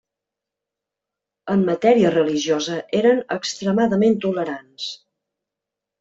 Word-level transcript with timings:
En 1.55 1.65
matèria 1.67 2.13
religiosa 2.15 2.77
eren 2.99 3.19
extremadament 3.35 4.17
tolerants. 4.25 4.89